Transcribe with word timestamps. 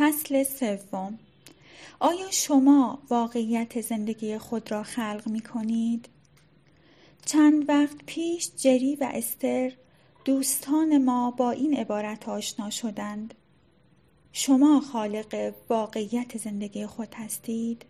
فصل 0.00 0.42
سوم 0.42 1.18
آیا 2.00 2.30
شما 2.30 2.98
واقعیت 3.10 3.80
زندگی 3.80 4.38
خود 4.38 4.72
را 4.72 4.82
خلق 4.82 5.22
می 5.26 5.40
کنید؟ 5.40 6.08
چند 7.26 7.68
وقت 7.68 7.96
پیش 8.06 8.50
جری 8.56 8.96
و 8.96 9.10
استر 9.14 9.72
دوستان 10.24 11.04
ما 11.04 11.30
با 11.30 11.50
این 11.50 11.76
عبارت 11.76 12.28
آشنا 12.28 12.70
شدند 12.70 13.34
شما 14.32 14.80
خالق 14.80 15.54
واقعیت 15.68 16.38
زندگی 16.38 16.86
خود 16.86 17.14
هستید؟ 17.14 17.84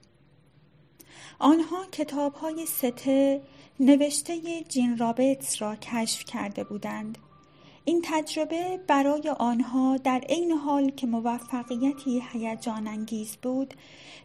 آنها 1.39 1.87
کتاب 1.93 2.35
های 2.35 2.67
سته 2.67 3.41
نوشته 3.81 4.65
جین 4.69 4.99
رابرتس 4.99 5.63
را 5.63 5.77
کشف 5.77 6.25
کرده 6.25 6.65
بودند 6.65 7.19
این 7.91 8.03
تجربه 8.05 8.81
برای 8.87 9.29
آنها 9.39 9.97
در 9.97 10.19
عین 10.29 10.51
حال 10.53 10.91
که 10.91 11.07
موفقیتی 11.07 12.23
هیجان 12.33 12.87
انگیز 12.87 13.37
بود 13.37 13.75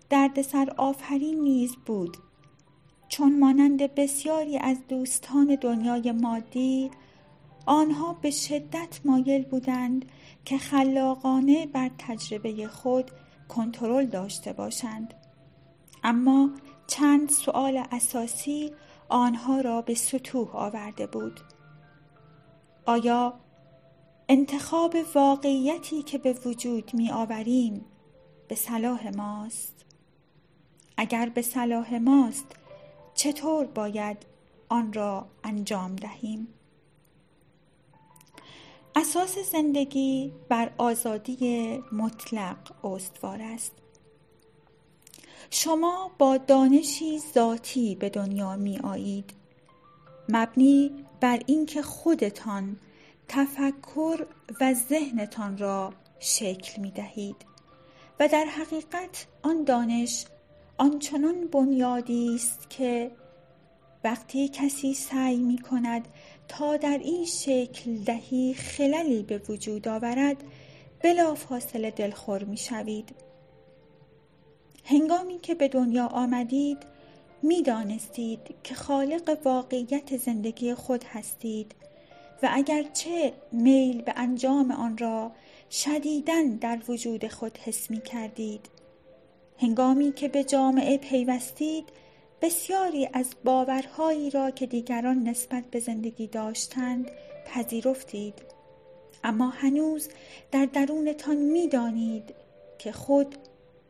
دردسر 0.10 0.74
آفرین 0.78 1.42
نیز 1.42 1.76
بود. 1.86 2.18
چون 3.08 3.40
مانند 3.40 3.96
بسیاری 3.96 4.58
از 4.58 4.78
دوستان 4.88 5.58
دنیای 5.62 6.12
مادی 6.12 6.92
آنها 7.66 8.14
به 8.14 8.32
شدت 8.32 9.00
مایل 9.06 9.44
بودند 9.44 10.06
که 10.46 10.58
خلاقانه 10.58 11.66
بر 11.66 11.92
تجربه 11.98 12.68
خود 12.68 13.12
کنترل 13.50 14.06
داشته 14.06 14.54
باشند. 14.54 15.14
اما 16.04 16.50
چند 16.88 17.30
سؤال 17.30 17.84
اساسی 17.92 18.72
آنها 19.10 19.62
را 19.62 19.82
به 19.82 19.96
سطوح 19.96 20.56
آورده 20.56 21.08
بود. 21.08 21.40
آیا 22.86 23.34
انتخاب 24.30 24.96
واقعیتی 25.16 26.04
که 26.04 26.18
به 26.18 26.34
وجود 26.34 26.92
می 26.94 27.12
آوریم 27.12 27.86
به 28.48 28.56
صلاح 28.56 29.16
ماست. 29.16 29.86
اگر 30.98 31.30
به 31.30 31.42
صلاح 31.42 31.98
ماست 31.98 32.46
چطور 33.14 33.66
باید 33.66 34.18
آن 34.70 34.94
را 34.94 35.28
انجام 35.44 35.96
دهیم؟ 35.96 36.48
اساس 38.96 39.38
زندگی 39.52 40.34
بر 40.50 40.72
آزادی 40.78 41.78
مطلق 41.92 42.86
استوار 42.86 43.42
است. 43.42 43.72
شما 45.50 46.12
با 46.18 46.38
دانشی 46.38 47.20
ذاتی 47.20 47.96
به 47.96 48.10
دنیا 48.10 48.56
می 48.56 48.80
آیید. 48.80 49.34
مبنی 50.30 50.92
بر 51.20 51.40
اینکه 51.46 51.82
خودتان 51.82 52.78
تفکر 53.28 54.26
و 54.62 54.74
ذهنتان 54.74 55.58
را 55.58 55.94
شکل 56.20 56.82
می 56.82 56.92
دهید 56.92 57.36
و 58.20 58.28
در 58.28 58.46
حقیقت 58.46 59.28
آن 59.44 59.64
دانش 59.64 60.26
آنچنان 60.78 61.48
بنیادی 61.48 62.36
است 62.36 62.70
که 62.70 63.12
وقتی 64.04 64.48
کسی 64.48 64.94
سعی 64.94 65.38
می 65.38 65.58
کند 65.58 66.08
تا 66.48 66.78
در 66.78 67.00
این 67.04 67.26
شکل 67.26 67.98
دهی 67.98 68.54
خللی 68.54 69.24
به 69.24 69.42
وجود 69.50 69.88
آورد 69.88 70.38
بلافاصله 71.04 71.92
دلخور 71.92 72.44
می 72.44 72.58
شوید 72.58 73.16
هنگامی 74.86 75.40
که 75.40 75.56
به 75.56 75.68
دنیا 75.68 76.08
آمدید 76.08 76.78
می 77.42 77.62
دانستید 77.62 78.40
که 78.64 78.76
خالق 78.76 79.38
واقعیت 79.46 80.18
زندگی 80.18 80.74
خود 80.74 81.04
هستید 81.04 81.76
و 82.46 82.50
اگرچه 82.52 83.34
میل 83.52 84.02
به 84.02 84.14
انجام 84.16 84.72
آن 84.72 84.98
را 84.98 85.32
شدیدن 85.72 86.56
در 86.56 86.80
وجود 86.88 87.28
خود 87.28 87.58
حس 87.58 87.92
می 87.92 88.02
کردید 88.02 88.70
هنگامی 89.58 90.12
که 90.12 90.28
به 90.28 90.44
جامعه 90.44 90.98
پیوستید 90.98 91.90
بسیاری 92.42 93.10
از 93.14 93.28
باورهایی 93.44 94.30
را 94.30 94.52
که 94.52 94.66
دیگران 94.66 95.24
نسبت 95.24 95.64
به 95.72 95.80
زندگی 95.80 96.28
داشتند 96.28 97.12
پذیرفتید. 97.46 98.42
اما 99.24 99.50
هنوز 99.50 100.10
در 100.52 100.66
درونتان 100.66 101.38
می‌دانید 101.38 102.36
که 102.78 102.92
خود 102.92 103.36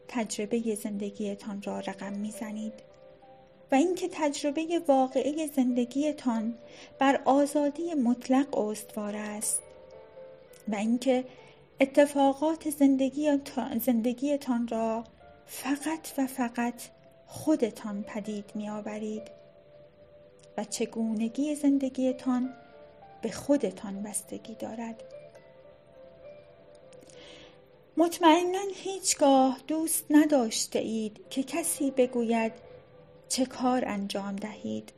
تجربه 0.08 0.76
زندگیتان 0.76 1.62
را 1.62 1.80
رقم 1.80 2.14
می‌زنید. 2.14 2.74
و 3.72 3.76
اینکه 3.76 4.10
تجربه 4.12 4.82
واقعی 4.88 5.48
زندگیتان 5.48 6.58
بر 7.00 7.22
آزادی 7.26 7.94
مطلق 7.94 8.58
استوار 8.58 9.16
است 9.16 9.62
و 10.68 10.76
اینکه 10.76 11.26
اتفاقات 11.80 12.70
زندگیتان 13.80 14.68
را 14.68 15.04
فقط 15.46 16.12
و 16.18 16.28
فقط 16.28 16.82
خودتان 17.28 18.04
پدید 18.04 18.52
می 18.56 18.70
آورید 18.70 19.24
و 20.58 20.64
چگونگی 20.64 21.56
زندگیتان 21.56 22.54
به 23.22 23.32
خودتان 23.32 24.04
بستگی 24.04 24.56
دارد. 24.56 25.04
مطمئنا 27.98 28.60
هیچگاه 28.76 29.60
دوست 29.68 30.06
نداشته 30.10 30.80
اید 30.80 31.20
که 31.30 31.44
کسی 31.44 31.92
بگوید 31.92 32.52
چه 33.30 33.46
کار 33.46 33.86
انجام 33.86 34.36
دهید؟ 34.36 34.94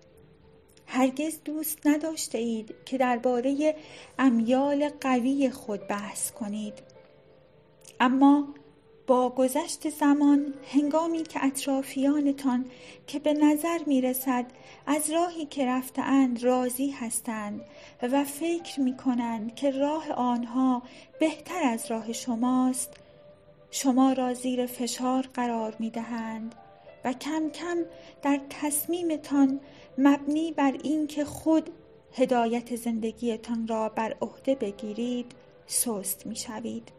هرگز 0.87 1.39
دوست 1.45 1.87
نداشته 1.87 2.37
اید 2.37 2.75
که 2.85 2.97
درباره 2.97 3.75
امیال 4.19 4.89
قوی 5.01 5.49
خود 5.49 5.87
بحث 5.87 6.31
کنید. 6.31 6.73
اما 7.99 8.47
با 9.07 9.29
گذشت 9.29 9.89
زمان 9.89 10.53
هنگامی 10.73 11.23
که 11.23 11.45
اطرافیانتان 11.45 12.65
که 13.07 13.19
به 13.19 13.33
نظر 13.33 13.79
می 13.85 14.01
رسد 14.01 14.45
از 14.87 15.09
راهی 15.09 15.45
که 15.45 15.65
رفتهاند 15.65 16.43
راضی 16.43 16.89
هستند 16.89 17.61
و 18.01 18.23
فکر 18.23 18.79
می 18.79 18.97
کنند 18.97 19.55
که 19.55 19.71
راه 19.71 20.11
آنها 20.11 20.81
بهتر 21.19 21.63
از 21.63 21.91
راه 21.91 22.13
شماست 22.13 22.93
شما 23.71 24.13
را 24.13 24.33
زیر 24.33 24.65
فشار 24.65 25.29
قرار 25.33 25.75
می 25.79 25.89
دهند 25.89 26.55
و 27.03 27.13
کم 27.13 27.49
کم 27.49 27.77
در 28.21 28.39
تصمیمتان 28.49 29.59
مبنی 29.97 30.51
بر 30.51 30.73
اینکه 30.83 31.25
خود 31.25 31.69
هدایت 32.13 32.75
زندگیتان 32.75 33.67
را 33.67 33.89
بر 33.89 34.15
عهده 34.21 34.55
بگیرید 34.55 35.31
سست 35.67 36.27
می 36.27 36.35
شوید. 36.35 36.91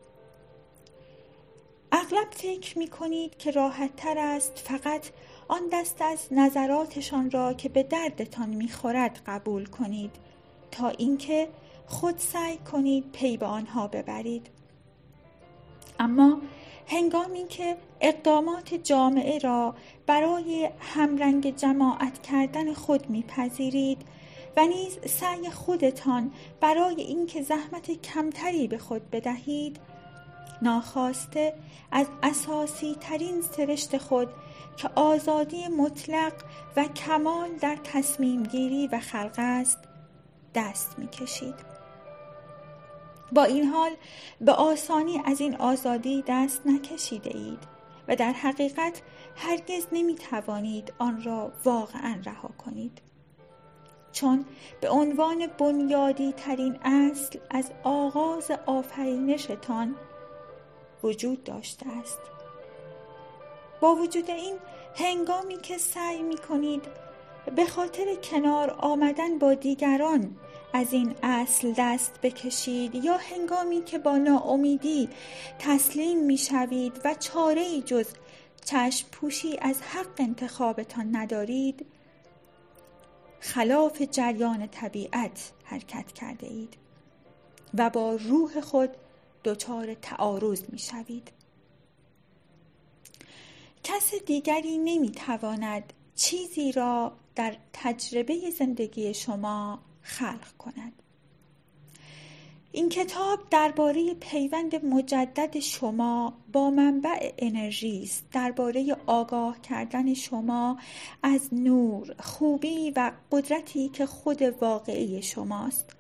اغلب 1.93 2.31
فکر 2.31 2.79
می 2.79 2.89
کنید 2.89 3.37
که 3.37 3.51
راحت 3.51 3.97
تر 3.97 4.19
است 4.19 4.59
فقط 4.59 5.07
آن 5.49 5.61
دست 5.73 6.03
از 6.03 6.19
نظراتشان 6.31 7.31
را 7.31 7.53
که 7.53 7.69
به 7.69 7.83
دردتان 7.83 8.49
می‌خورد 8.49 9.21
قبول 9.27 9.67
کنید 9.67 10.11
تا 10.71 10.89
اینکه 10.89 11.49
خود 11.87 12.19
سعی 12.19 12.57
کنید 12.57 13.13
پی 13.13 13.37
به 13.37 13.47
آنها 13.47 13.89
ببرید 13.89 14.51
اما 15.99 16.41
هنگامی 16.91 17.47
که 17.49 17.77
اقدامات 18.01 18.75
جامعه 18.75 19.39
را 19.39 19.75
برای 20.07 20.71
همرنگ 20.81 21.57
جماعت 21.57 22.23
کردن 22.23 22.75
خود 22.75 23.11
میپذیرید 23.11 24.03
و 24.57 24.67
نیز 24.67 24.99
سعی 25.07 25.51
خودتان 25.51 26.33
برای 26.61 27.01
اینکه 27.01 27.43
زحمت 27.43 27.91
کمتری 27.91 28.69
به 28.69 28.79
خود 28.79 29.11
بدهید 29.11 29.81
ناخواسته 30.63 31.55
از 31.93 32.07
اساسی 32.23 32.97
ترین 33.01 33.43
سرشت 33.43 33.99
خود 33.99 34.29
که 34.77 34.91
آزادی 34.95 35.69
مطلق 35.69 36.33
و 36.77 36.85
کمال 36.85 37.49
در 37.61 37.79
تصمیم 37.85 38.43
گیری 38.43 38.87
و 38.87 39.01
خلق 39.01 39.35
است 39.39 39.79
دست 40.55 40.99
می 40.99 41.09
کشید. 41.09 41.78
با 43.33 43.45
این 43.45 43.65
حال 43.65 43.91
به 44.41 44.53
آسانی 44.53 45.23
از 45.25 45.41
این 45.41 45.57
آزادی 45.57 46.25
دست 46.29 46.67
نکشیده 46.67 47.37
اید 47.37 47.59
و 48.09 48.17
در 48.17 48.33
حقیقت 48.33 49.03
هرگز 49.37 49.87
نمی 49.93 50.15
توانید 50.15 50.93
آن 50.99 51.23
را 51.23 51.53
واقعا 51.65 52.17
رها 52.25 52.49
کنید. 52.49 53.01
چون 54.13 54.45
به 54.81 54.91
عنوان 54.91 55.47
بنیادی 55.47 56.33
ترین 56.33 56.79
اصل 56.83 57.39
از 57.51 57.71
آغاز 57.83 58.51
آفرینشتان 58.67 59.97
وجود 61.03 61.45
داشته 61.45 61.87
است 62.01 62.21
با 63.81 63.95
وجود 63.95 64.31
این 64.31 64.57
هنگامی 64.97 65.57
که 65.57 65.79
سعی 65.79 66.23
می 66.23 66.37
کنید 66.39 66.85
به 67.57 67.67
خاطر 67.67 68.15
کنار 68.15 68.71
آمدن 68.79 69.39
با 69.39 69.55
دیگران 69.55 70.37
از 70.73 70.93
این 70.93 71.15
اصل 71.23 71.75
دست 71.79 72.21
بکشید 72.23 72.95
یا 72.95 73.17
هنگامی 73.17 73.85
که 73.85 73.99
با 73.99 74.17
ناامیدی 74.17 75.09
تسلیم 75.59 76.25
می 76.25 76.39
شوید 76.39 77.01
و 77.05 77.15
چاره 77.15 77.81
جز 77.81 78.07
چشم 78.65 79.09
پوشی 79.13 79.59
از 79.61 79.83
حق 79.83 80.11
انتخابتان 80.19 81.17
ندارید 81.17 81.87
خلاف 83.41 84.03
جریان 84.03 84.67
طبیعت 84.67 85.53
حرکت 85.65 86.13
کرده 86.13 86.47
اید 86.47 86.77
و 87.75 87.91
با 87.91 88.15
روح 88.15 88.61
خود 88.61 88.91
دچار 89.45 89.95
تعارض 89.95 90.63
می 90.69 90.79
شوید 90.79 91.33
کس 93.85 94.15
دیگری 94.27 94.79
نمی‌تواند 94.79 95.93
چیزی 96.15 96.73
را 96.73 97.13
در 97.35 97.57
تجربه 97.73 98.51
زندگی 98.51 99.15
شما 99.15 99.81
خلق 100.09 100.57
کند. 100.59 100.93
این 102.73 102.89
کتاب 102.89 103.39
درباره 103.51 104.15
پیوند 104.15 104.85
مجدد 104.85 105.59
شما 105.59 106.33
با 106.53 106.71
منبع 106.71 107.33
انرژی 107.39 108.03
است. 108.03 108.25
درباره 108.33 108.97
آگاه 109.07 109.61
کردن 109.61 110.15
شما 110.15 110.79
از 111.23 111.49
نور 111.53 112.15
خوبی 112.21 112.91
و 112.97 113.13
قدرتی 113.33 113.89
که 113.89 114.07
خود 114.07 114.43
واقعی 114.43 115.23
شماست. 115.23 115.97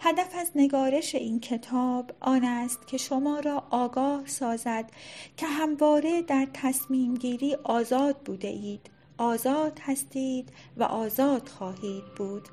هدف 0.00 0.34
از 0.34 0.50
نگارش 0.54 1.14
این 1.14 1.40
کتاب 1.40 2.12
آن 2.20 2.44
است 2.44 2.86
که 2.86 2.96
شما 2.96 3.40
را 3.40 3.64
آگاه 3.70 4.26
سازد 4.26 4.90
که 5.36 5.46
همواره 5.46 6.22
در 6.22 6.48
تصمیم 6.54 7.14
گیری 7.14 7.54
آزاد 7.54 8.16
بوده 8.16 8.48
اید. 8.48 8.90
آزاد 9.18 9.78
هستید 9.82 10.48
و 10.76 10.82
آزاد 10.82 11.48
خواهید 11.48 12.04
بود. 12.16 12.48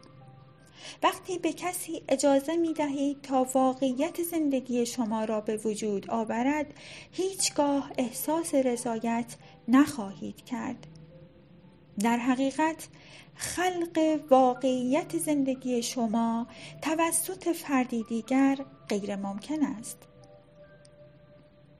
وقتی 1.03 1.37
به 1.37 1.53
کسی 1.53 2.03
اجازه 2.09 2.55
می 2.55 2.73
دهید 2.73 3.21
تا 3.21 3.47
واقعیت 3.53 4.23
زندگی 4.23 4.85
شما 4.85 5.23
را 5.23 5.41
به 5.41 5.57
وجود 5.57 6.09
آورد 6.09 6.73
هیچگاه 7.11 7.91
احساس 7.97 8.55
رضایت 8.55 9.35
نخواهید 9.67 10.45
کرد. 10.45 10.87
در 11.99 12.17
حقیقت 12.17 12.87
خلق 13.35 14.19
واقعیت 14.29 15.17
زندگی 15.17 15.83
شما 15.83 16.47
توسط 16.81 17.49
فردی 17.49 18.03
دیگر 18.09 18.57
غیر 18.89 19.15
ممکن 19.15 19.63
است. 19.63 19.97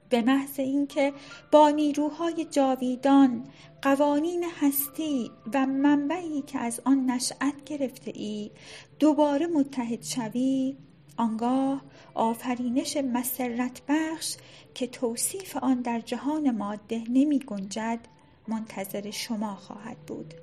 به 0.10 0.22
محض 0.22 0.60
اینکه 0.60 1.13
با 1.52 1.69
نیروهای 1.69 2.46
جاویدان 2.46 3.44
قوانین 3.81 4.46
هستی 4.62 5.31
و 5.54 5.66
منبعی 5.66 6.42
که 6.42 6.60
از 6.60 6.81
آن 6.86 7.06
نشأت 7.12 7.63
گرفته 7.66 8.12
ای 8.16 8.52
دوباره 9.00 9.48
متحد 9.48 10.04
شوی 10.04 10.75
آنگاه 11.18 11.81
آفرینش 12.13 12.98
مسرت 12.98 13.81
بخش 13.88 14.36
که 14.74 14.88
توصیف 14.88 15.57
آن 15.57 15.81
در 15.81 16.00
جهان 16.00 16.51
ماده 16.51 17.04
نمی 17.10 17.40
گنجد 17.40 18.00
منتظر 18.48 19.12
شما 19.12 19.56
خواهد 19.56 19.98
بود. 19.98 20.34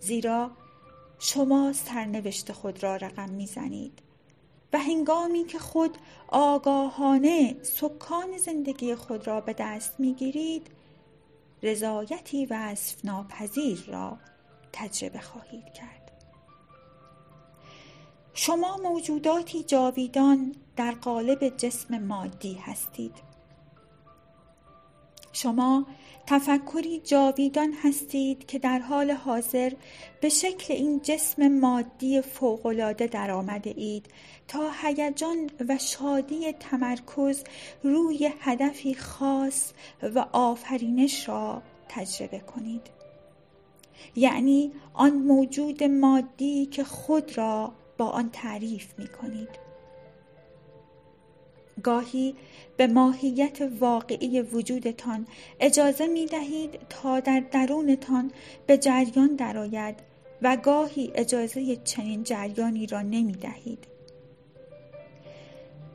زیرا 0.00 0.50
شما 1.18 1.72
سرنوشت 1.72 2.52
خود 2.52 2.82
را 2.82 2.96
رقم 2.96 3.30
می‌زنید 3.30 4.05
و 4.72 4.78
هنگامی 4.78 5.44
که 5.44 5.58
خود 5.58 5.98
آگاهانه 6.28 7.56
سکان 7.62 8.38
زندگی 8.38 8.94
خود 8.94 9.26
را 9.26 9.40
به 9.40 9.52
دست 9.52 10.00
می‌گیرید 10.00 10.70
رضایتی 11.62 12.46
وصف 12.46 13.04
ناپذیر 13.04 13.84
را 13.88 14.18
تجربه 14.72 15.20
خواهید 15.20 15.72
کرد. 15.72 16.12
شما 18.34 18.76
موجوداتی 18.76 19.62
جاویدان 19.62 20.54
در 20.76 20.92
قالب 20.92 21.56
جسم 21.56 21.98
مادی 21.98 22.54
هستید. 22.54 23.14
شما 25.36 25.86
تفکری 26.26 27.00
جاویدان 27.00 27.72
هستید 27.82 28.46
که 28.46 28.58
در 28.58 28.78
حال 28.78 29.10
حاضر 29.10 29.72
به 30.20 30.28
شکل 30.28 30.74
این 30.74 31.00
جسم 31.02 31.48
مادی 31.48 32.20
فوقالعاده 32.20 33.06
درآمده 33.06 33.74
اید 33.76 34.06
تا 34.48 34.70
هیجان 34.82 35.50
و 35.68 35.78
شادی 35.78 36.52
تمرکز 36.52 37.44
روی 37.82 38.30
هدفی 38.40 38.94
خاص 38.94 39.72
و 40.02 40.26
آفرینش 40.32 41.28
را 41.28 41.62
تجربه 41.88 42.38
کنید. 42.38 42.82
یعنی 44.16 44.72
آن 44.94 45.12
موجود 45.12 45.84
مادی 45.84 46.66
که 46.66 46.84
خود 46.84 47.38
را 47.38 47.72
با 47.98 48.06
آن 48.06 48.30
تعریف 48.30 48.98
می 48.98 49.08
کنید 49.08 49.66
گاهی 51.82 52.34
به 52.76 52.86
ماهیت 52.86 53.58
واقعی 53.80 54.40
وجودتان 54.40 55.26
اجازه 55.60 56.06
می 56.06 56.26
دهید 56.26 56.78
تا 56.88 57.20
در 57.20 57.42
درونتان 57.50 58.30
به 58.66 58.78
جریان 58.78 59.36
درآید 59.36 59.96
و 60.42 60.56
گاهی 60.56 61.12
اجازه 61.14 61.76
چنین 61.76 62.22
جریانی 62.22 62.86
را 62.86 63.02
نمی 63.02 63.32
دهید. 63.32 63.86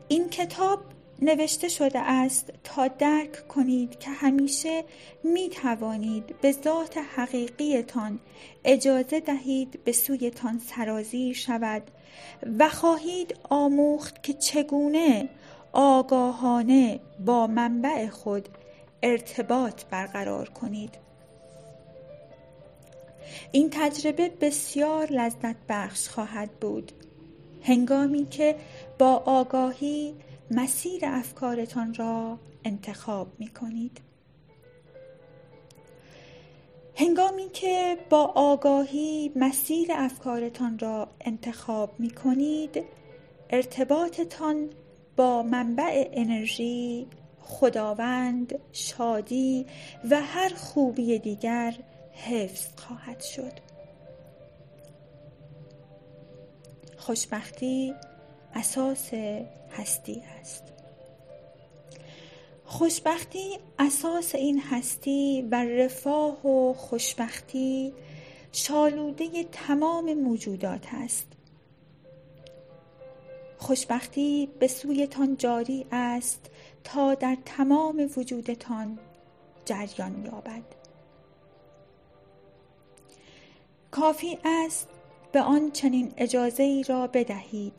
این 0.08 0.30
کتاب 0.30 0.80
نوشته 1.22 1.68
شده 1.68 2.00
است 2.00 2.54
تا 2.64 2.88
درک 2.88 3.48
کنید 3.48 4.00
که 4.00 4.10
همیشه 4.10 4.84
می 5.24 5.50
توانید 5.50 6.36
به 6.42 6.52
ذات 6.52 6.98
حقیقیتان 6.98 8.20
اجازه 8.66 9.20
دهید 9.20 9.80
به 9.84 9.92
سویتان 9.92 10.60
سرازیر 10.60 11.36
شود 11.36 11.84
و 12.60 12.70
خواهید 12.70 13.36
آموخت 13.50 14.24
که 14.24 14.34
چگونه 14.34 15.30
آگاهانه 15.74 17.00
با 17.26 17.48
منبع 17.48 18.08
خود 18.08 18.50
ارتباط 19.04 19.84
برقرار 19.86 20.50
کنید. 20.50 20.98
این 23.52 23.70
تجربه 23.72 24.30
بسیار 24.30 25.12
لذت 25.12 25.56
بخش 25.70 26.10
خواهد 26.10 26.52
بود. 26.52 26.92
هنگامی 27.64 28.26
که 28.26 28.56
با 29.00 29.24
آگاهی 29.26 30.16
مسیر 30.52 31.02
افکارتان 31.06 31.94
را 31.94 32.40
انتخاب 32.66 33.28
می 33.40 33.48
کنید. 33.48 34.02
هنگامی 36.96 37.50
که 37.50 37.98
با 38.10 38.24
آگاهی 38.36 39.32
مسیر 39.36 39.88
افکارتان 39.92 40.80
را 40.80 41.08
انتخاب 41.22 41.90
می 42.00 42.10
کنید 42.10 42.84
ارتباطتان 43.50 44.70
با 45.16 45.44
منبع 45.44 46.10
انرژی 46.14 47.08
خداوند 47.42 48.60
شادی 48.72 49.66
و 50.10 50.22
هر 50.22 50.54
خوبی 50.56 51.20
دیگر 51.20 51.74
حفظ 52.14 52.68
خواهد 52.76 53.22
شد. 53.22 53.54
خوشبختی 56.98 57.94
اساس 58.56 59.10
هستی 59.72 60.24
است. 60.40 60.64
خوشبختی 62.66 63.60
اساس 63.80 64.36
این 64.36 64.62
هستی 64.62 65.48
و 65.52 65.56
رفاه 65.64 66.48
و 66.48 66.74
خوشبختی 66.74 67.94
شالوده 68.52 69.44
تمام 69.52 70.14
موجودات 70.14 70.86
است. 70.94 71.28
خوشبختی 73.72 74.50
به 74.60 74.68
سویتان 74.68 75.38
جاری 75.38 75.86
است 75.92 76.50
تا 76.84 77.14
در 77.14 77.38
تمام 77.46 78.10
وجودتان 78.18 79.00
جریان 79.66 80.26
یابد. 80.26 80.64
کافی 83.92 84.38
است 84.46 84.88
به 85.32 85.42
آن 85.42 85.72
چنین 85.72 86.14
اجازه 86.18 86.64
ای 86.64 86.84
را 86.84 87.08
بدهید. 87.08 87.74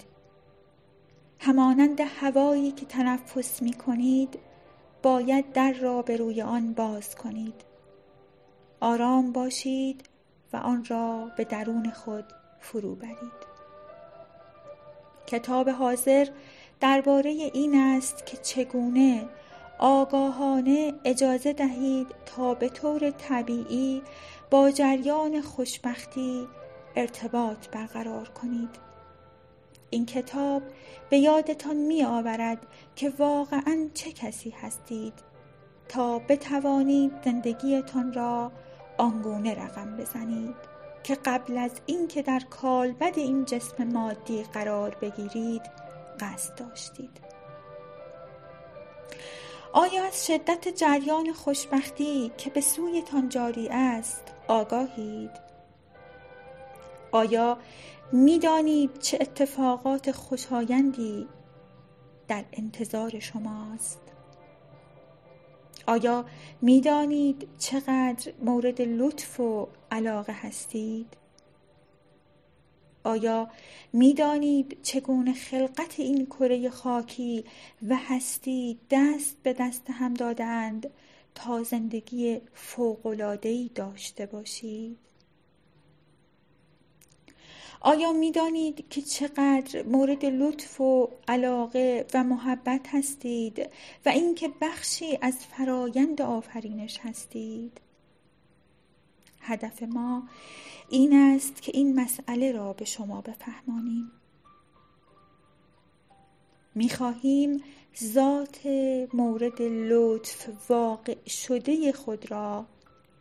همانند 1.38 2.00
هوایی 2.00 2.72
که 2.72 2.86
تنفس 2.86 3.62
می 3.62 3.72
کنید 3.72 4.38
باید 5.02 5.52
در 5.52 5.72
را 5.72 6.02
به 6.02 6.16
روی 6.16 6.42
آن 6.42 6.72
باز 6.72 7.14
کنید. 7.14 7.64
آرام 8.80 9.32
باشید 9.32 10.08
و 10.52 10.56
آن 10.56 10.84
را 10.84 11.30
به 11.36 11.44
درون 11.44 11.90
خود 11.90 12.24
فرو 12.60 12.94
برید. 12.94 13.51
کتاب 15.32 15.68
حاضر 15.68 16.28
درباره 16.80 17.30
این 17.30 17.74
است 17.74 18.26
که 18.26 18.36
چگونه 18.36 19.28
آگاهانه 19.78 20.94
اجازه 21.04 21.52
دهید 21.52 22.06
تا 22.26 22.54
به 22.54 22.68
طور 22.68 23.10
طبیعی 23.10 24.02
با 24.50 24.70
جریان 24.70 25.40
خوشبختی 25.40 26.48
ارتباط 26.96 27.68
برقرار 27.68 28.28
کنید. 28.28 28.70
این 29.90 30.06
کتاب 30.06 30.62
به 31.10 31.18
یادتان 31.18 31.76
می 31.76 32.04
آورد 32.04 32.66
که 32.96 33.12
واقعا 33.18 33.88
چه 33.94 34.12
کسی 34.12 34.50
هستید 34.50 35.14
تا 35.88 36.18
بتوانید 36.18 37.12
زندگیتان 37.24 38.12
را 38.12 38.52
آنگونه 38.98 39.54
رقم 39.54 39.96
بزنید. 39.96 40.71
که 41.04 41.14
قبل 41.14 41.58
از 41.58 41.70
اینکه 41.86 42.22
در 42.22 42.40
کالبد 42.50 43.18
این 43.18 43.44
جسم 43.44 43.84
مادی 43.84 44.42
قرار 44.42 44.96
بگیرید 45.00 45.62
قصد 46.20 46.54
داشتید. 46.54 47.20
آیا 49.72 50.04
از 50.04 50.26
شدت 50.26 50.68
جریان 50.68 51.32
خوشبختی 51.32 52.32
که 52.38 52.50
به 52.50 52.60
سویتان 52.60 53.28
جاری 53.28 53.68
است 53.68 54.22
آگاهید؟ 54.48 55.30
آیا 57.12 57.58
می‌دانید 58.12 58.98
چه 58.98 59.18
اتفاقات 59.20 60.12
خوشایندی 60.12 61.28
در 62.28 62.44
انتظار 62.52 63.18
شماست؟ 63.18 64.11
آیا 65.86 66.24
می‌دانید 66.62 67.48
چقدر 67.58 68.32
مورد 68.42 68.82
لطف 68.82 69.40
و 69.40 69.68
علاقه 69.90 70.32
هستید؟ 70.32 71.06
آیا 73.04 73.50
می‌دانید 73.92 74.82
چگونه 74.82 75.32
خلقت 75.32 76.00
این 76.00 76.26
کره 76.26 76.70
خاکی 76.70 77.44
و 77.88 77.96
هستی 77.96 78.78
دست 78.90 79.36
به 79.42 79.52
دست 79.52 79.90
هم 79.90 80.14
دادند 80.14 80.90
تا 81.34 81.62
زندگی 81.62 82.40
فوق‌العاده‌ای 82.54 83.70
داشته 83.74 84.26
باشید؟ 84.26 84.98
آیا 87.84 88.12
می 88.12 88.30
دانید 88.30 88.88
که 88.88 89.02
چقدر 89.02 89.82
مورد 89.82 90.24
لطف 90.24 90.80
و 90.80 91.08
علاقه 91.28 92.06
و 92.14 92.24
محبت 92.24 92.80
هستید 92.88 93.70
و 94.06 94.08
اینکه 94.08 94.50
بخشی 94.60 95.18
از 95.22 95.46
فرایند 95.46 96.22
آفرینش 96.22 96.98
هستید؟ 96.98 97.80
هدف 99.40 99.82
ما 99.82 100.22
این 100.88 101.12
است 101.12 101.62
که 101.62 101.72
این 101.74 102.00
مسئله 102.00 102.52
را 102.52 102.72
به 102.72 102.84
شما 102.84 103.20
بفهمانیم. 103.20 104.10
می 106.74 106.88
خواهیم 106.88 107.62
ذات 108.04 108.66
مورد 109.14 109.62
لطف 109.62 110.48
واقع 110.68 111.16
شده 111.26 111.92
خود 111.92 112.30
را 112.30 112.66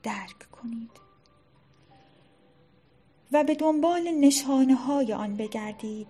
درک 0.04 0.52
کنید. 0.52 1.11
و 3.32 3.44
به 3.44 3.56
دنبال 3.56 4.12
نشانه 4.20 4.76
های 4.76 5.14
آن 5.14 5.36
بگردید. 5.36 6.08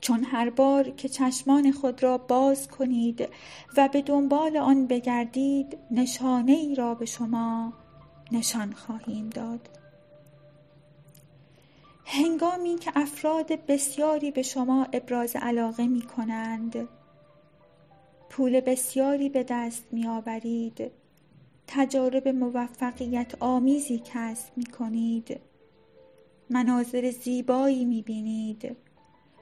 چون 0.00 0.24
هر 0.24 0.50
بار 0.50 0.90
که 0.90 1.08
چشمان 1.08 1.72
خود 1.72 2.02
را 2.02 2.18
باز 2.18 2.68
کنید 2.68 3.28
و 3.76 3.88
به 3.88 4.02
دنبال 4.02 4.56
آن 4.56 4.86
بگردید 4.86 5.78
نشانه 5.90 6.52
ای 6.52 6.74
را 6.74 6.94
به 6.94 7.06
شما 7.06 7.72
نشان 8.32 8.72
خواهیم 8.72 9.30
داد. 9.30 9.68
هنگامی 12.04 12.76
که 12.76 12.92
افراد 12.94 13.66
بسیاری 13.66 14.30
به 14.30 14.42
شما 14.42 14.86
ابراز 14.92 15.36
علاقه 15.36 15.86
می 15.86 16.02
کنند 16.02 16.88
پول 18.30 18.60
بسیاری 18.60 19.28
به 19.28 19.44
دست 19.48 19.84
می 19.92 20.06
آورید 20.06 20.90
تجارب 21.66 22.28
موفقیت 22.28 23.34
آمیزی 23.40 24.02
کسب 24.04 24.52
می 24.56 24.66
کنید 24.66 25.40
مناظر 26.50 27.10
زیبایی 27.10 27.84
می 27.84 28.02
بینید 28.02 28.76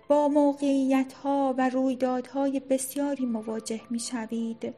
با 0.09 0.29
موقعیت 0.29 1.13
ها 1.13 1.55
و 1.59 1.69
رویدادهای 1.69 2.61
بسیاری 2.61 3.27
مواجه 3.27 3.81
می 3.91 3.99
شوید 3.99 4.75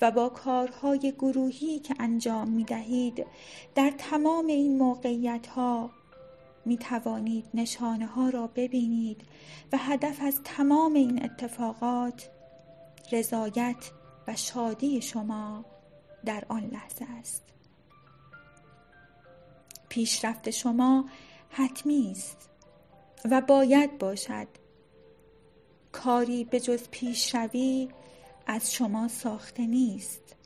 و 0.00 0.10
با 0.10 0.28
کارهای 0.28 1.12
گروهی 1.18 1.78
که 1.78 1.94
انجام 1.98 2.48
می 2.48 2.64
دهید 2.64 3.26
در 3.74 3.92
تمام 3.98 4.46
این 4.46 4.78
موقعیت 4.78 5.46
ها 5.46 5.90
می 6.64 6.76
توانید 6.76 7.44
نشانه 7.54 8.06
ها 8.06 8.28
را 8.28 8.46
ببینید 8.46 9.20
و 9.72 9.76
هدف 9.76 10.22
از 10.22 10.40
تمام 10.44 10.94
این 10.94 11.24
اتفاقات 11.24 12.30
رضایت 13.12 13.90
و 14.28 14.36
شادی 14.36 15.02
شما 15.02 15.64
در 16.28 16.44
آن 16.48 16.70
لحظه 16.72 17.06
است. 17.18 17.42
پیشرفت 19.88 20.50
شما 20.50 21.04
حتمی 21.50 22.10
است 22.10 22.50
و 23.30 23.40
باید 23.40 23.98
باشد. 23.98 24.46
کاری 25.92 26.44
به 26.44 26.60
جز 26.60 26.88
پیشروی 26.90 27.88
از 28.46 28.72
شما 28.72 29.08
ساخته 29.08 29.66
نیست. 29.66 30.36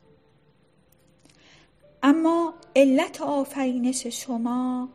اما 2.03 2.53
علت 2.75 3.21
آفرینش 3.21 4.07
شما 4.07 4.89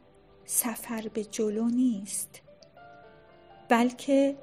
سفر 0.45 1.09
به 1.15 1.25
جلو 1.25 1.69
نیست 1.69 2.41
بلکه 3.69 4.37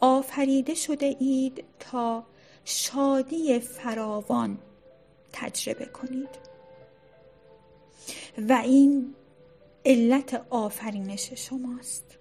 آفریده 0.00 0.74
شده 0.74 1.16
اید 1.18 1.64
تا 1.78 2.24
شادی 2.64 3.60
فراوان 3.60 4.58
تجربه 5.32 5.86
کنید. 5.86 6.28
و 8.48 8.52
این 8.52 9.14
علت 9.84 10.46
آفرینش 10.50 11.32
شماست. 11.32 12.19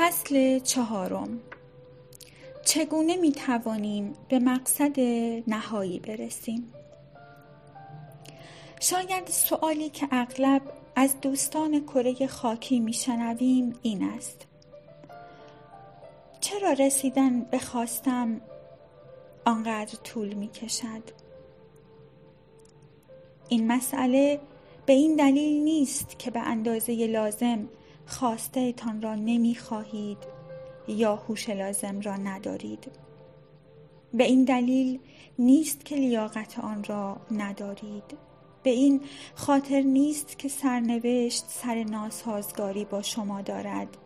فصل 0.00 0.58
چهارم 0.58 1.40
چگونه 2.64 3.16
می 3.16 3.32
توانیم 3.32 4.12
به 4.28 4.38
مقصد 4.38 5.00
نهایی 5.46 6.00
برسیم؟ 6.00 6.72
شاید 8.80 9.26
سوالی 9.26 9.90
که 9.90 10.08
اغلب 10.10 10.62
از 10.96 11.20
دوستان 11.20 11.80
کره 11.80 12.26
خاکی 12.26 12.80
میشنویم 12.80 13.72
این 13.82 14.02
است 14.02 14.46
چرا 16.40 16.72
رسیدن 16.72 17.40
به 17.40 17.58
خواستم 17.58 18.40
آنقدر 19.44 19.98
طول 20.04 20.34
می 20.34 20.48
کشد؟ 20.48 21.02
این 23.48 23.72
مسئله 23.72 24.40
به 24.86 24.92
این 24.92 25.16
دلیل 25.16 25.62
نیست 25.62 26.18
که 26.18 26.30
به 26.30 26.40
اندازه 26.40 27.06
لازم 27.06 27.68
خواسته 28.10 28.72
تان 28.72 29.02
را 29.02 29.14
نمی 29.14 29.54
خواهید 29.54 30.18
یا 30.88 31.16
هوش 31.16 31.50
لازم 31.50 32.00
را 32.00 32.16
ندارید. 32.16 32.90
به 34.14 34.24
این 34.24 34.44
دلیل 34.44 35.00
نیست 35.38 35.84
که 35.84 35.96
لیاقت 35.96 36.58
آن 36.58 36.84
را 36.84 37.16
ندارید. 37.30 38.18
به 38.62 38.70
این 38.70 39.00
خاطر 39.34 39.80
نیست 39.80 40.38
که 40.38 40.48
سرنوشت 40.48 41.44
سر 41.48 41.84
ناسازگاری 41.84 42.84
با 42.84 43.02
شما 43.02 43.42
دارد. 43.42 43.96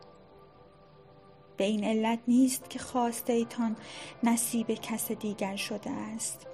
به 1.56 1.64
این 1.64 1.84
علت 1.84 2.18
نیست 2.28 2.70
که 2.70 2.78
خواسته 2.78 3.32
ایتان 3.32 3.76
نصیب 4.22 4.70
کس 4.70 5.12
دیگر 5.12 5.56
شده 5.56 5.90
است. 5.90 6.46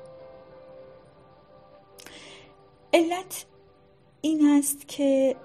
علت 2.92 3.46
این 4.20 4.46
است 4.46 4.88
که 4.88 5.36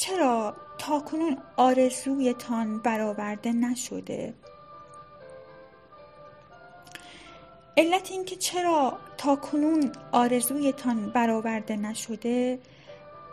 چرا 0.00 0.56
تاکنون 0.78 1.38
آرزویتان 1.56 2.78
برآورده 2.78 3.52
نشده؟ 3.52 4.34
علت 7.76 8.10
اینکه 8.10 8.36
چرا 8.36 8.98
تاکنون 9.18 9.92
آرزویتان 10.12 11.10
برآورده 11.10 11.76
نشده 11.76 12.58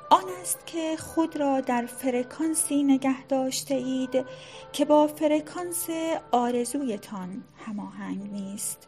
آن 0.09 0.23
است 0.41 0.65
که 0.65 0.97
خود 0.97 1.37
را 1.37 1.61
در 1.61 1.85
فرکانسی 1.85 2.83
نگه 2.83 3.25
داشته 3.25 3.75
اید 3.75 4.25
که 4.73 4.85
با 4.85 5.07
فرکانس 5.07 5.87
آرزویتان 6.31 7.43
هماهنگ 7.65 8.31
نیست. 8.31 8.87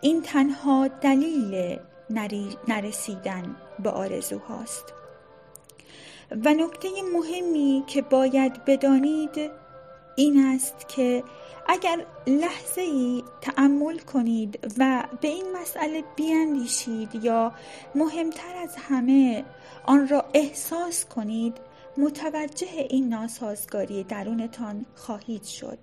این 0.00 0.22
تنها 0.22 0.88
دلیل 0.88 1.78
نرسیدن 2.68 3.56
به 3.82 3.90
آرزوهاست. 3.90 4.99
و 6.30 6.54
نکته 6.54 6.88
مهمی 7.14 7.84
که 7.86 8.02
باید 8.02 8.64
بدانید 8.64 9.50
این 10.16 10.44
است 10.44 10.88
که 10.88 11.24
اگر 11.68 12.06
لحظه 12.26 12.80
ای 12.80 13.24
تأمل 13.40 13.98
کنید 13.98 14.58
و 14.78 15.04
به 15.20 15.28
این 15.28 15.44
مسئله 15.62 16.04
بیاندیشید 16.16 17.14
یا 17.14 17.52
مهمتر 17.94 18.56
از 18.62 18.76
همه 18.76 19.44
آن 19.84 20.08
را 20.08 20.24
احساس 20.34 21.04
کنید 21.04 21.56
متوجه 21.96 22.86
این 22.90 23.08
ناسازگاری 23.08 24.04
درونتان 24.04 24.86
خواهید 24.94 25.44
شد. 25.44 25.78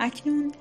اکنون 0.00 0.52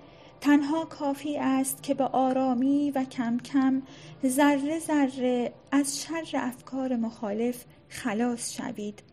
تنها 0.41 0.85
کافی 0.85 1.37
است 1.37 1.83
که 1.83 1.93
به 1.93 2.03
آرامی 2.03 2.91
و 2.91 3.03
کم 3.03 3.37
کم 3.37 3.81
ذره 4.25 4.79
ذره 4.79 5.53
از 5.71 6.01
شر 6.01 6.27
افکار 6.33 6.95
مخالف 6.95 7.65
خلاص 7.97 8.53
شوید 8.53 9.03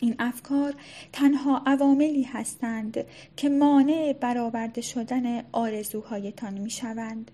این 0.00 0.14
افکار 0.18 0.74
تنها 1.12 1.62
عواملی 1.66 2.22
هستند 2.22 3.04
که 3.36 3.48
مانع 3.48 4.12
برآورده 4.20 4.80
شدن 4.80 5.44
آرزوهایتان 5.52 6.58
می 6.58 6.70
شوند. 6.70 7.30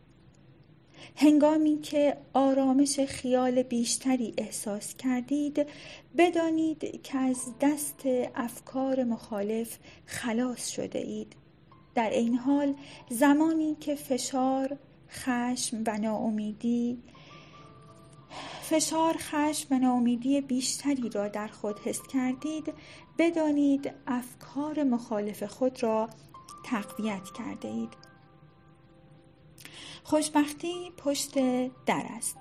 هنگامی 1.17 1.81
که 1.81 2.17
آرامش 2.33 3.01
خیال 3.01 3.63
بیشتری 3.63 4.35
احساس 4.39 4.95
کردید 4.95 5.67
بدانید 6.19 7.03
که 7.03 7.19
از 7.19 7.39
دست 7.61 8.03
افکار 8.35 9.05
مخالف 9.05 9.79
خلاص 10.07 10.69
شده 10.69 10.99
اید 10.99 11.37
در 11.95 12.11
این 12.11 12.35
حال 12.35 12.75
زمانی 13.11 13.77
که 13.81 13.95
فشار 13.95 14.79
خشم 15.11 15.83
و 15.87 15.99
ناامیدی 15.99 16.99
فشار 18.75 19.17
خشم 19.19 19.75
و 19.75 19.79
ناامیدی 19.79 20.41
بیشتری 20.41 21.09
را 21.09 21.29
در 21.29 21.49
خود 21.49 21.79
حس 21.79 22.03
کردید 22.07 22.75
بدانید 23.19 23.93
افکار 24.07 24.83
مخالف 24.83 25.43
خود 25.43 25.83
را 25.83 26.09
تقویت 26.65 27.23
کرده 27.39 27.69
اید. 27.69 27.89
خوشبختی 30.05 30.93
پشت 30.97 31.35
در 31.87 32.07
است. 32.17 32.37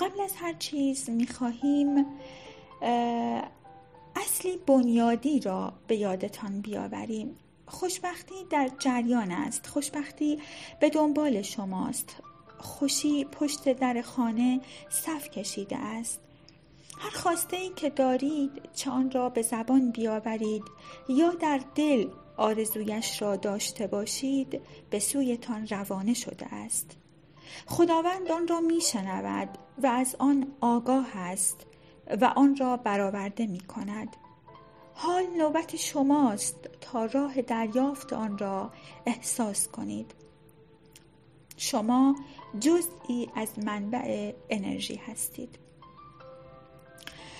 قبل 0.00 0.20
از 0.20 0.32
هر 0.36 0.52
چیز 0.52 1.10
می‌خواهیم 1.10 2.06
اصلی 4.16 4.56
بنیادی 4.66 5.40
را 5.40 5.72
به 5.86 5.96
یادتان 5.96 6.60
بیاوریم. 6.60 7.36
خوشبختی 7.66 8.44
در 8.50 8.70
جریان 8.78 9.30
است. 9.30 9.66
خوشبختی 9.66 10.38
به 10.80 10.90
دنبال 10.90 11.42
شماست. 11.42 12.16
خوشی 12.64 13.24
پشت 13.24 13.72
در 13.72 14.02
خانه 14.02 14.60
صف 14.90 15.30
کشیده 15.30 15.76
است. 15.76 16.20
هر 16.98 17.10
خواسته 17.10 17.56
ای 17.56 17.68
که 17.76 17.90
دارید 17.90 18.50
چه 18.74 18.90
آن 18.90 19.10
را 19.10 19.28
به 19.28 19.42
زبان 19.42 19.90
بیاورید 19.90 20.62
یا 21.08 21.30
در 21.30 21.60
دل 21.74 22.08
آرزویش 22.36 23.22
را 23.22 23.36
داشته 23.36 23.86
باشید 23.86 24.60
به 24.90 24.98
سویتان 24.98 25.66
روانه 25.66 26.14
شده 26.14 26.54
است. 26.54 26.96
خداوند 27.66 28.32
آن 28.32 28.48
را 28.48 28.60
میشنود 28.60 29.48
و 29.82 29.86
از 29.86 30.16
آن 30.18 30.46
آگاه 30.60 31.16
است 31.16 31.66
و 32.20 32.24
آن 32.24 32.56
را 32.56 32.76
برآورده 32.76 33.46
می 33.46 33.60
کند. 33.60 34.16
حال 34.94 35.26
نوبت 35.38 35.76
شماست 35.76 36.56
تا 36.80 37.04
راه 37.04 37.42
دریافت 37.42 38.12
آن 38.12 38.38
را 38.38 38.72
احساس 39.06 39.68
کنید. 39.68 40.14
شما 41.56 42.16
جزئی 42.60 43.28
از 43.34 43.58
منبع 43.58 44.32
انرژی 44.50 44.96
هستید. 44.96 45.58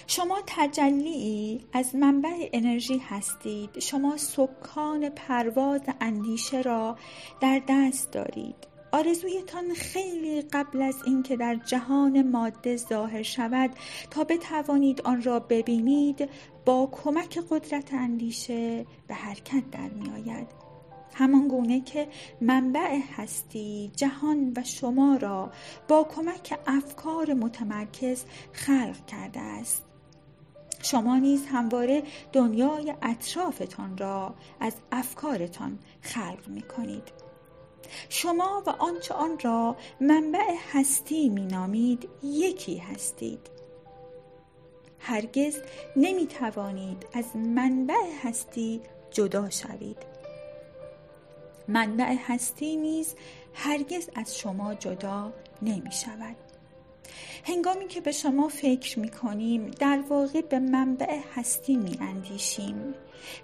شما 0.06 0.38
تجلی 0.46 1.64
از 1.72 1.94
منبع 1.94 2.48
انرژی 2.52 2.98
هستید. 2.98 3.78
شما 3.78 4.16
سکان 4.16 5.08
پرواز 5.08 5.80
اندیشه 6.00 6.62
را 6.62 6.96
در 7.40 7.62
دست 7.68 8.12
دارید. 8.12 8.74
آرزویتان 8.92 9.74
خیلی 9.74 10.42
قبل 10.42 10.82
از 10.82 10.96
اینکه 11.06 11.36
در 11.36 11.54
جهان 11.54 12.30
ماده 12.30 12.76
ظاهر 12.76 13.22
شود 13.22 13.70
تا 14.10 14.24
بتوانید 14.24 15.00
آن 15.00 15.22
را 15.22 15.40
ببینید 15.40 16.28
با 16.66 16.88
کمک 16.92 17.38
قدرت 17.50 17.94
اندیشه 17.94 18.86
به 19.08 19.14
حرکت 19.14 19.70
در 19.70 19.88
می 19.88 20.10
آید. 20.10 20.63
همان 21.14 21.48
گونه 21.48 21.80
که 21.80 22.08
منبع 22.40 22.98
هستی 23.16 23.90
جهان 23.96 24.52
و 24.56 24.64
شما 24.64 25.18
را 25.20 25.50
با 25.88 26.04
کمک 26.04 26.58
افکار 26.66 27.34
متمرکز 27.34 28.24
خلق 28.52 29.06
کرده 29.06 29.40
است. 29.40 29.82
شما 30.82 31.16
نیز 31.18 31.46
همواره 31.46 32.02
دنیای 32.32 32.94
اطرافتان 33.02 33.98
را 33.98 34.34
از 34.60 34.74
افکارتان 34.92 35.78
خلق 36.00 36.48
می 36.48 36.62
کنید 36.62 37.24
شما 38.08 38.62
و 38.66 38.70
آنچه 38.70 39.14
آن 39.14 39.38
را 39.42 39.76
منبع 40.00 40.54
هستی 40.72 41.28
مینامید 41.28 42.08
یکی 42.22 42.76
هستید. 42.76 43.50
هرگز 44.98 45.56
نمی 45.96 46.26
توانید 46.26 47.06
از 47.12 47.36
منبع 47.36 48.10
هستی 48.22 48.80
جدا 49.10 49.50
شوید. 49.50 50.13
منبع 51.68 52.16
هستی 52.26 52.76
نیز 52.76 53.14
هرگز 53.54 54.10
از 54.14 54.38
شما 54.38 54.74
جدا 54.74 55.32
نمی 55.62 55.92
شود. 55.92 56.36
هنگامی 57.44 57.88
که 57.88 58.00
به 58.00 58.12
شما 58.12 58.48
فکر 58.48 58.98
می 58.98 59.08
کنیم 59.08 59.66
در 59.66 60.00
واقع 60.08 60.40
به 60.40 60.58
منبع 60.58 61.20
هستی 61.34 61.76
می 61.76 61.98
اندیشیم. 62.00 62.94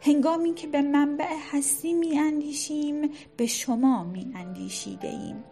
هنگامی 0.01 0.55
که 0.55 0.67
به 0.67 0.83
منبع 0.83 1.37
هستی 1.53 1.95
می 1.95 2.19
اندیشیم 2.19 3.11
به 3.37 3.47
شما 3.47 4.05
می 4.05 4.33
اندیشیده 4.35 5.09
ایم. 5.09 5.45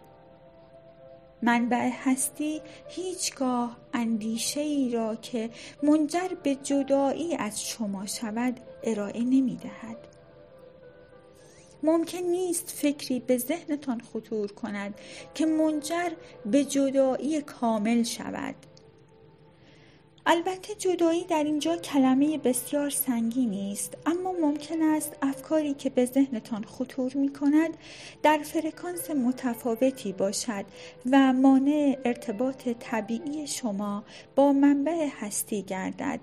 منبع 1.41 1.89
هستی 2.03 2.61
هیچگاه 2.89 3.77
اندیشه 3.93 4.61
ای 4.61 4.91
را 4.91 5.15
که 5.15 5.49
منجر 5.83 6.27
به 6.43 6.55
جدایی 6.55 7.35
از 7.35 7.63
شما 7.63 8.05
شود 8.05 8.59
ارائه 8.83 9.23
نمی 9.23 9.55
دهد. 9.55 10.08
ممکن 11.83 12.17
نیست 12.17 12.71
فکری 12.71 13.19
به 13.19 13.37
ذهنتان 13.37 14.01
خطور 14.13 14.51
کند 14.51 14.93
که 15.33 15.45
منجر 15.45 16.09
به 16.45 16.65
جدایی 16.65 17.41
کامل 17.41 18.03
شود 18.03 18.55
البته 20.25 20.75
جدایی 20.75 21.23
در 21.23 21.43
اینجا 21.43 21.77
کلمه 21.77 22.37
بسیار 22.37 22.89
سنگینی 22.89 23.71
است 23.71 23.97
اما 24.05 24.31
ممکن 24.41 24.81
است 24.81 25.17
افکاری 25.21 25.73
که 25.73 25.89
به 25.89 26.05
ذهنتان 26.05 26.63
خطور 26.63 27.11
می 27.15 27.33
کند 27.33 27.77
در 28.23 28.37
فرکانس 28.37 29.09
متفاوتی 29.09 30.13
باشد 30.13 30.65
و 31.11 31.33
مانع 31.33 31.97
ارتباط 32.05 32.69
طبیعی 32.79 33.47
شما 33.47 34.03
با 34.35 34.53
منبع 34.53 35.07
هستی 35.19 35.61
گردد 35.61 36.19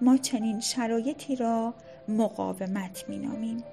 ما 0.00 0.16
چنین 0.16 0.60
شرایطی 0.60 1.36
را 1.36 1.74
مقاومت 2.08 3.04
می 3.08 3.18
نامیم. 3.18 3.64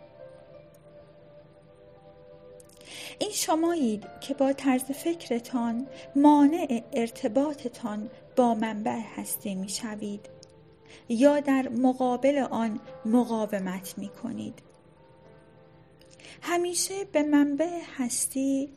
این 3.19 3.31
شمایید 3.31 4.05
که 4.21 4.33
با 4.33 4.53
طرز 4.53 4.83
فکرتان 4.83 5.87
مانع 6.15 6.83
ارتباطتان 6.93 8.09
با 8.35 8.55
منبع 8.55 8.99
هستی 9.15 9.55
می 9.55 9.69
شوید 9.69 10.29
یا 11.09 11.39
در 11.39 11.69
مقابل 11.69 12.37
آن 12.37 12.79
مقاومت 13.05 13.93
می 13.97 14.09
کنید 14.09 14.59
همیشه 16.41 17.05
به 17.11 17.23
منبع 17.23 17.79
هستی 17.97 18.69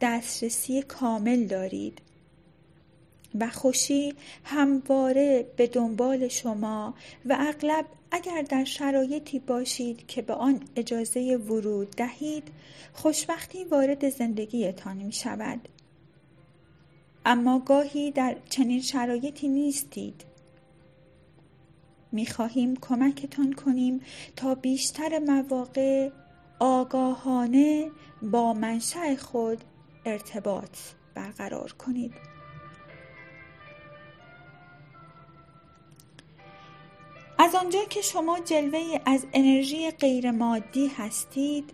دسترسی 0.00 0.82
کامل 0.82 1.46
دارید. 1.46 2.00
و 3.40 3.50
خوشی 3.50 4.14
همواره 4.44 5.46
به 5.56 5.66
دنبال 5.66 6.28
شما 6.28 6.94
و 7.26 7.36
اغلب 7.38 7.86
اگر 8.10 8.42
در 8.42 8.64
شرایطی 8.64 9.38
باشید 9.38 10.06
که 10.06 10.22
به 10.22 10.34
آن 10.34 10.60
اجازه 10.76 11.36
ورود 11.36 11.90
دهید 11.90 12.48
خوشبختی 12.92 13.64
وارد 13.64 14.08
زندگیتان 14.08 14.96
می 14.96 15.12
شود 15.12 15.68
اما 17.24 17.58
گاهی 17.58 18.10
در 18.10 18.36
چنین 18.50 18.80
شرایطی 18.80 19.48
نیستید. 19.48 20.24
می 22.12 22.26
خواهیم 22.26 22.76
کمکتان 22.76 23.52
کنیم 23.52 24.00
تا 24.36 24.54
بیشتر 24.54 25.18
مواقع 25.18 26.10
آگاهانه 26.58 27.90
با 28.22 28.52
منشأ 28.52 29.16
خود 29.16 29.64
ارتباط 30.04 30.78
برقرار 31.14 31.72
کنید. 31.72 32.35
از 37.38 37.54
آنجا 37.54 37.84
که 37.84 38.02
شما 38.02 38.38
جلوه 38.38 39.00
از 39.06 39.26
انرژی 39.32 39.90
غیرمادی 39.90 40.86
هستید 40.86 41.70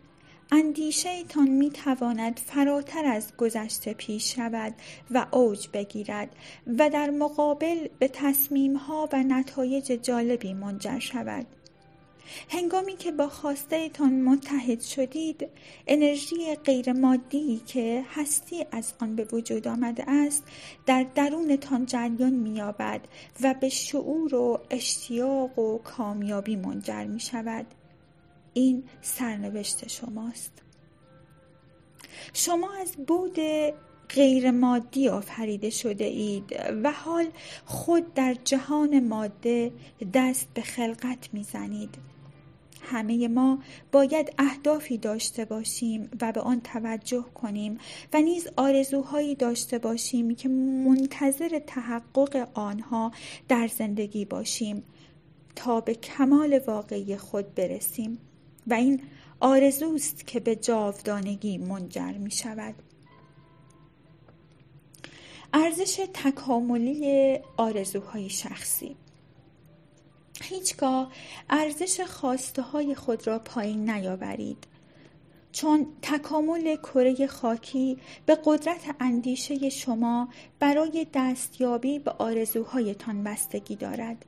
اندیشه 0.53 1.25
تان 1.25 1.49
می 1.49 1.71
تواند 1.71 2.41
فراتر 2.47 3.05
از 3.05 3.37
گذشته 3.37 3.95
پیش 3.95 4.35
شود 4.35 4.75
و 5.11 5.27
اوج 5.31 5.69
بگیرد 5.73 6.37
و 6.79 6.91
در 6.91 7.11
مقابل 7.11 7.89
به 7.99 8.09
تصمیم 8.09 8.77
ها 8.77 9.09
و 9.13 9.23
نتایج 9.23 9.93
جالبی 9.93 10.55
منجر 10.55 10.99
شود. 10.99 11.47
هنگامی 12.49 12.97
که 12.97 13.13
با 13.13 13.29
خواسته 13.29 13.89
تان 13.89 14.21
متحد 14.21 14.81
شدید 14.81 15.49
انرژی 15.87 16.55
غیر 16.55 16.93
مادی 16.93 17.63
که 17.67 18.05
هستی 18.15 18.67
از 18.73 18.95
آن 19.01 19.17
به 19.17 19.25
وجود 19.33 19.69
آمده 19.69 20.05
است 20.11 20.45
در 20.87 21.07
درونتان 21.15 21.87
جریان 21.87 22.33
مییابد 22.33 23.01
و 23.41 23.55
به 23.61 23.69
شعور 23.69 24.35
و 24.35 24.61
اشتیاق 24.71 25.59
و 25.59 25.79
کامیابی 25.79 26.57
منجر 26.57 27.05
می 27.05 27.21
شود 27.21 27.67
این 28.55 28.85
سرنوشت 29.03 29.89
شماست. 29.89 30.53
شما 32.33 32.73
از 32.81 32.93
بود 33.07 33.39
غیر 34.09 34.51
مادی 34.51 35.09
آفریده 35.09 35.71
شده 35.71 36.05
اید 36.05 36.57
و 36.85 36.93
حال 36.93 37.27
خود 37.65 38.15
در 38.15 38.37
جهان 38.45 39.09
ماده 39.09 39.73
دست 40.15 40.49
به 40.55 40.63
خلقت 40.63 41.29
می‌زنید. 41.33 42.12
همه 42.83 43.29
ما 43.29 43.59
باید 43.93 44.33
اهدافی 44.39 44.99
داشته 44.99 45.45
باشیم 45.45 46.11
و 46.21 46.33
به 46.33 46.41
آن 46.41 46.61
توجه 46.61 47.25
کنیم 47.35 47.79
و 48.13 48.21
نیز 48.21 48.49
آرزوهایی 48.57 49.35
داشته 49.35 49.79
باشیم 49.79 50.35
که 50.35 50.49
منتظر 50.49 51.61
تحقق 51.67 52.49
آنها 52.55 53.13
در 53.49 53.67
زندگی 53.67 54.25
باشیم 54.25 54.83
تا 55.57 55.81
به 55.81 55.95
کمال 55.95 56.61
واقعی 56.67 57.17
خود 57.17 57.55
برسیم 57.55 58.19
و 58.67 58.75
این 58.75 59.01
آرزوست 59.41 60.27
که 60.27 60.41
به 60.41 60.57
جاودانگی 60.57 61.59
منجر 61.59 62.13
می 62.13 62.31
شود. 62.31 62.75
ارزش 65.53 66.07
تکاملی 66.15 67.39
آرزوهای 67.57 68.31
شخصی 68.31 68.97
هیچگاه 70.43 71.13
ارزش 71.51 72.01
خواسته 72.01 72.63
های 72.63 72.95
خود 72.95 73.27
را 73.27 73.39
پایین 73.39 73.91
نیاورید 73.91 74.67
چون 75.53 75.87
تکامل 76.03 76.77
کره 76.77 77.27
خاکی 77.27 77.99
به 78.27 78.39
قدرت 78.45 78.95
اندیشه 79.01 79.69
شما 79.69 80.29
برای 80.59 81.07
دستیابی 81.15 81.99
به 81.99 82.11
آرزوهایتان 82.11 83.25
بستگی 83.25 83.77
دارد 83.77 84.25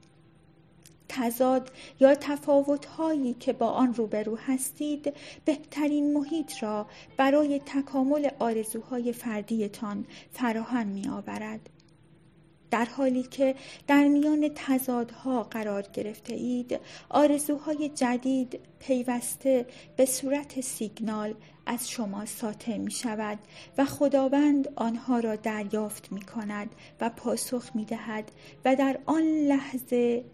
تضاد 1.09 1.70
یا 2.00 2.14
تفاوتهایی 2.14 3.35
که 3.35 3.53
با 3.53 3.70
آن 3.70 3.94
روبرو 3.94 4.37
هستید 4.37 5.12
بهترین 5.44 6.12
محیط 6.12 6.62
را 6.62 6.87
برای 7.16 7.61
تکامل 7.66 8.29
آرزوهای 8.38 9.12
فردیتان 9.12 10.07
فراهم 10.33 10.87
می 10.87 11.09
آورد. 11.09 11.70
در 12.74 12.84
حالی 12.84 13.22
که 13.22 13.54
در 13.87 14.04
میان 14.08 14.50
تضادها 14.54 15.42
قرار 15.42 15.82
گرفته 15.82 16.34
اید 16.34 16.80
آرزوهای 17.08 17.88
جدید 17.88 18.60
پیوسته 18.78 19.66
به 19.96 20.06
صورت 20.06 20.60
سیگنال 20.60 21.34
از 21.66 21.90
شما 21.90 22.26
ساطع 22.26 22.76
می 22.76 22.90
شود 22.90 23.38
و 23.78 23.84
خداوند 23.84 24.68
آنها 24.76 25.18
را 25.18 25.37
دریافت 25.37 26.12
می 26.12 26.22
کند 26.22 26.74
و 27.00 27.10
پاسخ 27.10 27.70
می 27.74 27.84
دهد 27.84 28.32
و 28.64 28.76
در 28.76 28.98
آن 29.06 29.22
لحظه 29.22 30.24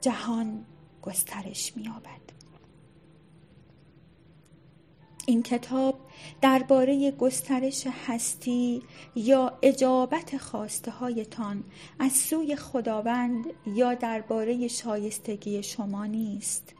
جهان 0.00 0.64
گسترش 1.02 1.76
می‌یابد 1.76 2.33
این 5.26 5.42
کتاب 5.42 6.00
درباره 6.40 7.10
گسترش 7.10 7.86
هستی 8.06 8.82
یا 9.14 9.58
اجابت 9.62 10.36
خواسته 10.36 10.90
هایتان 10.90 11.64
از 11.98 12.12
سوی 12.12 12.56
خداوند 12.56 13.44
یا 13.66 13.94
درباره 13.94 14.68
شایستگی 14.68 15.62
شما 15.62 16.06
نیست 16.06 16.74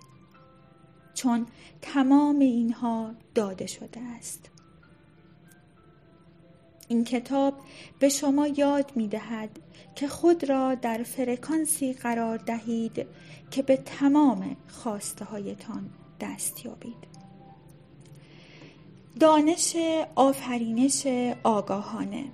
چون 1.15 1.47
تمام 1.83 2.39
اینها 2.39 3.15
داده 3.35 3.67
شده 3.67 4.01
است 4.01 4.51
این 6.89 7.05
کتاب 7.05 7.55
به 7.99 8.09
شما 8.09 8.47
یاد 8.47 8.93
می 8.95 9.09
دهد 9.09 9.51
که 9.95 10.09
خود 10.09 10.49
را 10.49 10.75
در 10.75 11.03
فرکانسی 11.03 11.93
قرار 11.93 12.39
دهید 12.39 13.07
که 13.51 13.63
به 13.63 13.77
تمام 13.77 14.57
خواسته 14.69 15.25
هایتان 15.25 15.91
دست 16.21 16.65
یابید. 16.67 17.14
دانش 19.21 19.77
آفرینش 20.15 21.07
آگاهانه 21.45 22.25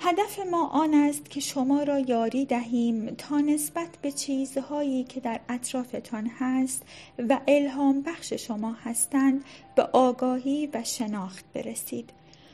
هدف 0.00 0.38
ما 0.50 0.68
آن 0.68 0.94
است 0.94 1.30
که 1.30 1.40
شما 1.40 1.82
را 1.82 1.98
یاری 1.98 2.44
دهیم 2.44 3.06
تا 3.06 3.38
نسبت 3.38 3.88
به 4.02 4.12
چیزهایی 4.12 5.04
که 5.04 5.20
در 5.20 5.40
اطرافتان 5.48 6.30
هست 6.38 6.82
و 7.28 7.40
الهام 7.48 8.02
بخش 8.02 8.32
شما 8.32 8.72
هستند 8.72 9.44
به 9.76 9.82
آگاهی 9.82 10.68
و 10.74 10.84
شناخت 10.84 11.44
برسید 11.54 12.10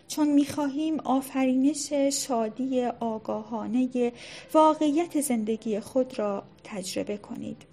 چون 0.09 0.29
می‌خواهیم 0.29 1.01
آفرینش 1.01 1.93
شادی 1.93 2.85
آگاهانه 2.85 4.13
واقعیت 4.55 5.21
زندگی 5.21 5.81
خود 5.81 6.19
را 6.19 6.43
تجربه 6.65 7.17
کنید. 7.17 7.70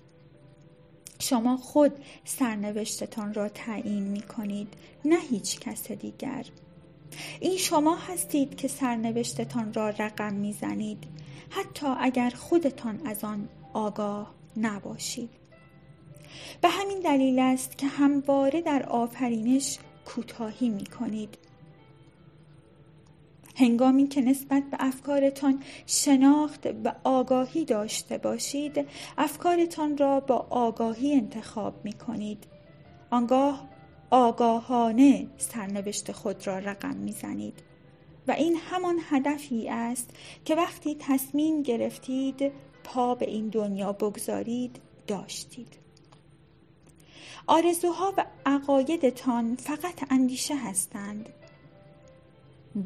شما 1.20 1.58
خود 1.58 1.92
سرنوشتتان 2.26 3.34
را 3.34 3.50
تعیین 3.50 4.04
می 4.04 4.22
کنید 4.22 4.74
نه 5.06 5.20
هیچ 5.20 5.60
کس 5.60 5.92
دیگر. 5.92 6.46
این 7.40 7.58
شما 7.58 7.96
هستید 7.96 8.56
که 8.56 8.68
سرنوشتتان 8.68 9.74
را 9.74 9.90
رقم 9.90 10.34
می 10.34 10.54
زنید 10.54 11.04
حتی 11.50 11.88
اگر 12.00 12.30
خودتان 12.30 13.02
از 13.06 13.24
آن 13.24 13.50
آگاه 13.74 14.34
نباشید. 14.58 15.30
به 16.62 16.70
همین 16.70 17.00
دلیل 17.00 17.40
است 17.40 17.78
که 17.78 17.88
همواره 17.88 18.62
در 18.62 18.84
آفرینش 18.84 19.78
کوتاهی 20.06 20.70
می 20.70 20.86
کنید 20.86 21.38
هنگامی 23.58 24.08
که 24.08 24.22
نسبت 24.22 24.64
به 24.72 24.78
افکارتان 24.80 25.64
شناخت 25.86 26.68
و 26.84 26.94
آگاهی 27.04 27.66
داشته 27.66 28.18
باشید 28.18 28.86
افکارتان 29.18 29.98
را 29.98 30.20
با 30.20 30.48
آگاهی 30.50 31.14
انتخاب 31.14 31.74
می 31.84 31.94
کنید 31.94 32.44
آنگاه 33.10 33.68
آگاهانه 34.10 35.28
سرنوشت 35.38 36.12
خود 36.12 36.48
را 36.48 36.60
رقم 36.60 36.96
می 36.96 37.12
زنید 37.12 37.64
و 38.28 38.32
این 38.32 38.58
همان 38.70 39.00
هدفی 39.10 39.70
است 39.70 40.10
که 40.46 40.56
وقتی 40.56 40.96
تصمیم 41.00 41.62
گرفتید 41.62 42.52
پا 42.84 43.16
به 43.16 43.30
این 43.30 43.50
دنیا 43.50 43.94
بگذارید 43.94 44.80
داشتید. 45.08 45.78
آرزوها 47.48 48.14
و 48.18 48.26
عقایدتان 48.46 49.56
فقط 49.56 50.12
اندیشه 50.12 50.56
هستند. 50.56 51.30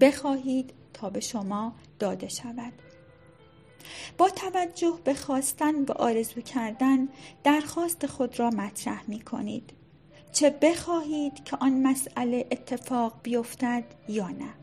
بخواهید 0.01 0.73
تا 0.93 1.09
به 1.09 1.19
شما 1.19 1.73
داده 1.99 2.27
شود. 2.27 2.73
با 4.17 4.29
توجه 4.29 4.99
به 5.03 5.13
خواستن 5.13 5.83
و 5.83 5.91
آرزو 5.91 6.41
کردن 6.41 7.09
درخواست 7.43 8.05
خود 8.05 8.39
را 8.39 8.49
مطرح 8.49 9.03
می 9.07 9.21
کنید. 9.21 9.73
چه 10.31 10.49
بخواهید 10.49 11.43
که 11.43 11.57
آن 11.57 11.81
مسئله 11.81 12.47
اتفاق 12.51 13.13
بیفتد 13.23 13.83
یا 14.07 14.27
نه. 14.27 14.53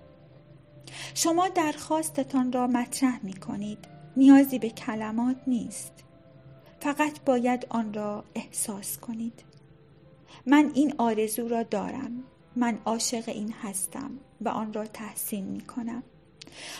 شما 1.15 1.49
درخواستتان 1.49 2.53
را 2.53 2.67
مطرح 2.67 3.21
می 3.23 3.33
کنید. 3.33 3.79
نیازی 4.17 4.59
به 4.59 4.71
کلمات 4.71 5.37
نیست. 5.47 5.93
فقط 6.81 7.21
باید 7.21 7.67
آن 7.71 7.95
را 7.95 8.25
احساس 8.35 8.99
کنید. 8.99 9.45
من 10.47 10.71
این 10.75 10.95
آرزو 10.99 11.49
را 11.49 11.63
دارم. 11.63 12.25
من 12.57 12.79
عاشق 12.85 13.25
این 13.27 13.55
هستم. 13.63 14.11
و 14.41 14.49
آن 14.49 14.73
را 14.73 14.87
تحسین 14.87 15.45
می 15.45 15.61
کنم. 15.61 16.03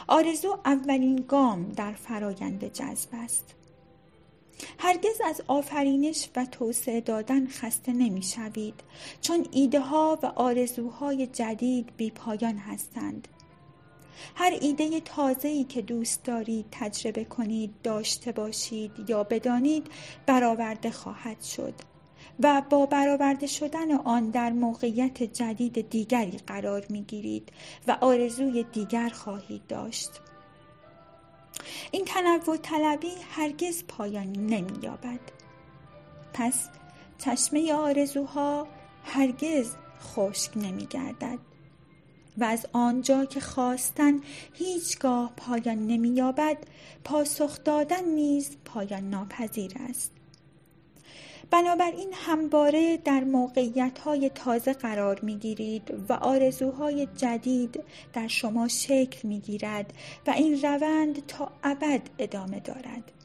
آرزو 0.07 0.59
اولین 0.65 1.25
گام 1.29 1.69
در 1.69 1.93
فرایند 1.93 2.73
جذب 2.73 3.09
است. 3.13 3.55
هرگز 4.79 5.21
از 5.25 5.43
آفرینش 5.47 6.29
و 6.37 6.47
توسعه 6.47 7.01
دادن 7.01 7.47
خسته 7.47 7.93
نمی 7.93 8.23
شوید 8.23 8.75
چون 9.21 9.47
ایده 9.51 9.81
ها 9.81 10.19
و 10.23 10.27
آرزوهای 10.27 11.27
جدید 11.27 11.97
بی 11.97 12.11
پایان 12.11 12.57
هستند. 12.57 13.29
هر 14.35 14.59
ایده 14.61 15.01
تازه‌ای 15.01 15.65
که 15.65 15.83
دوست 15.83 16.25
دارید 16.25 16.67
تجربه 16.71 17.25
کنید 17.25 17.75
داشته 17.83 18.33
باشید 18.33 18.93
یا 19.09 19.25
بدانید 19.25 19.87
برآورده 20.27 20.91
خواهد 20.91 21.43
شد. 21.43 21.75
و 22.41 22.63
با 22.71 22.87
برآورده 22.87 23.47
شدن 23.47 23.93
آن 23.93 24.31
در 24.31 24.51
موقعیت 24.51 25.23
جدید 25.23 25.91
دیگری 25.91 26.39
قرار 26.47 26.87
می 26.89 27.03
گیرید 27.03 27.53
و 27.89 27.97
آرزوی 28.01 28.63
دیگر 28.73 29.09
خواهید 29.09 29.67
داشت. 29.67 30.11
این 31.91 32.05
تنوع 32.05 32.57
طلبی 32.57 33.13
هرگز 33.31 33.85
پایانی 33.89 34.39
نمی 34.39 34.79
یابد 34.83 35.21
پس 36.33 36.69
چشمه 37.19 37.73
آرزوها 37.73 38.67
هرگز 39.05 39.75
خشک 40.03 40.57
نمی 40.57 40.87
گردد 40.87 41.39
و 42.39 42.45
از 42.45 42.67
آنجا 42.73 43.25
که 43.25 43.41
خواستن 43.41 44.21
هیچگاه 44.55 45.33
پایان 45.37 45.87
نمییابد 45.87 46.57
پاسخ 47.05 47.65
دادن 47.65 48.05
نیز 48.05 48.57
پایان 48.65 49.11
ناپذیر 49.11 49.73
است. 49.91 50.13
بنابراین 51.51 52.09
همواره 52.13 52.97
در 52.97 53.25
موقعیت 53.25 53.99
های 53.99 54.31
تازه 54.35 54.73
قرار 54.73 55.21
می 55.21 55.37
گیرید 55.37 55.95
و 56.09 56.13
آرزوهای 56.13 57.09
جدید 57.17 57.85
در 58.13 58.29
شما 58.29 58.69
شکل 58.69 59.29
می 59.29 59.41
گیرد 59.41 59.93
و 60.27 60.31
این 60.31 60.63
روند 60.63 61.27
تا 61.27 61.53
ابد 61.63 62.03
ادامه 62.19 62.61
دارد. 62.61 63.18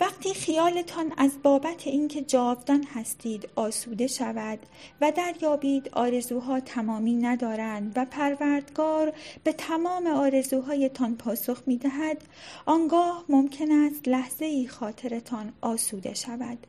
وقتی 0.00 0.34
خیالتان 0.34 1.12
از 1.16 1.42
بابت 1.42 1.86
اینکه 1.86 2.22
جاودان 2.22 2.84
هستید 2.94 3.48
آسوده 3.56 4.06
شود 4.06 4.58
و 5.00 5.12
دریابید 5.12 5.88
آرزوها 5.92 6.60
تمامی 6.60 7.14
ندارند 7.14 7.92
و 7.96 8.04
پروردگار 8.04 9.12
به 9.44 9.52
تمام 9.52 10.06
آرزوهایتان 10.06 11.16
پاسخ 11.16 11.62
می 11.66 11.76
دهد 11.76 12.22
آنگاه 12.66 13.24
ممکن 13.28 13.72
است 13.72 14.08
لحظه 14.08 14.44
ای 14.44 14.68
خاطرتان 14.68 15.52
آسوده 15.60 16.14
شود. 16.14 16.66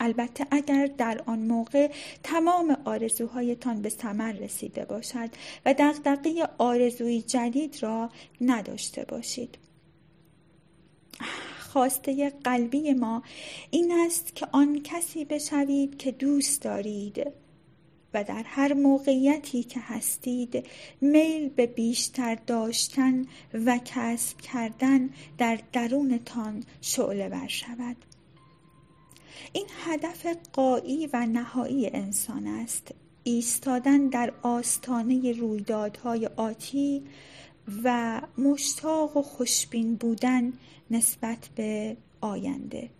البته 0.00 0.46
اگر 0.50 0.86
در 0.86 1.22
آن 1.26 1.38
موقع 1.38 1.90
تمام 2.22 2.76
آرزوهایتان 2.84 3.82
به 3.82 3.88
ثمر 3.88 4.32
رسیده 4.32 4.84
باشد 4.84 5.30
و 5.66 5.74
دغدغه 5.78 6.48
آرزوی 6.58 7.22
جدید 7.22 7.82
را 7.82 8.10
نداشته 8.40 9.04
باشید. 9.04 9.58
خواسته 11.74 12.30
قلبی 12.30 12.92
ما 12.92 13.22
این 13.70 13.92
است 14.06 14.36
که 14.36 14.46
آن 14.52 14.82
کسی 14.82 15.24
بشوید 15.24 15.98
که 15.98 16.12
دوست 16.12 16.62
دارید 16.62 17.26
و 18.14 18.24
در 18.24 18.42
هر 18.46 18.74
موقعیتی 18.74 19.62
که 19.62 19.80
هستید 19.80 20.66
میل 21.00 21.48
به 21.48 21.66
بیشتر 21.66 22.34
داشتن 22.34 23.26
و 23.54 23.78
کسب 23.84 24.40
کردن 24.40 25.10
در 25.38 25.58
درونتان 25.72 26.64
شعله 26.80 27.28
ور 27.28 27.48
شود. 27.48 27.96
این 29.52 29.66
هدف 29.84 30.26
قایی 30.52 31.06
و 31.12 31.26
نهایی 31.26 31.90
انسان 31.90 32.46
است. 32.46 32.94
ایستادن 33.24 34.08
در 34.08 34.32
آستانه 34.42 35.32
رویدادهای 35.32 36.26
آتی 36.36 37.02
و 37.84 38.20
مشتاق 38.38 39.16
و 39.16 39.22
خوشبین 39.22 39.94
بودن 39.94 40.52
نسبت 40.90 41.48
به 41.56 41.96
آینده. 42.20 42.90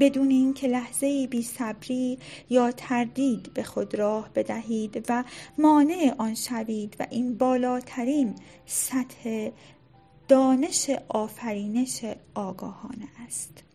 بدون 0.00 0.30
اینکه 0.30 0.68
لحظه 0.68 1.26
بی 1.26 1.42
صبری 1.42 2.18
یا 2.50 2.72
تردید 2.72 3.54
به 3.54 3.62
خود 3.62 3.94
راه 3.94 4.30
بدهید 4.34 5.04
و 5.08 5.24
مانع 5.58 6.14
آن 6.18 6.34
شوید 6.34 6.96
و 7.00 7.06
این 7.10 7.38
بالاترین 7.38 8.34
سطح 8.66 9.50
دانش 10.28 10.90
آفرینش 11.08 12.04
آگاهانه 12.34 13.08
است. 13.26 13.67